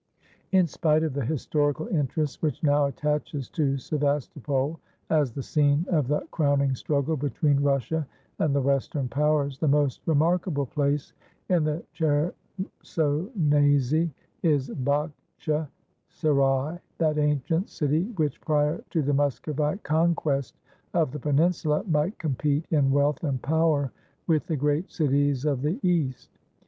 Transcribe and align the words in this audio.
In 0.51 0.65
spite 0.65 1.03
of 1.03 1.13
the 1.13 1.23
historical 1.23 1.85
interest 1.89 2.41
which 2.41 2.63
now 2.63 2.85
attaches 2.87 3.49
to 3.49 3.77
Sevastopol, 3.77 4.79
as 5.11 5.31
the 5.31 5.43
scene 5.43 5.85
of 5.89 6.07
the 6.07 6.21
crowning 6.31 6.73
struggle 6.73 7.15
between 7.15 7.59
Russia 7.59 8.07
and 8.39 8.55
the 8.55 8.61
Western 8.63 9.07
Powers, 9.07 9.59
the 9.59 9.67
most 9.67 10.01
remarkable 10.07 10.65
place 10.65 11.13
in 11.49 11.65
the 11.65 11.83
Chersonese 11.93 14.09
is 14.41 14.69
Bagtche 14.71 15.67
Serai, 16.09 16.79
"that 16.97 17.19
ancient 17.19 17.69
city 17.69 18.05
which, 18.15 18.41
prior 18.41 18.83
to 18.89 19.03
the 19.03 19.13
Muscovite 19.13 19.83
conquest 19.83 20.55
of 20.95 21.11
the 21.11 21.19
peninsula, 21.19 21.83
might 21.87 22.17
compete 22.17 22.65
in 22.71 22.89
wealth 22.89 23.23
and 23.23 23.39
power 23.43 23.91
with 24.25 24.47
the 24.47 24.57
great 24.57 24.89
cities 24.89 25.45
of 25.45 25.61
the 25.61 25.79
East." 25.87 26.39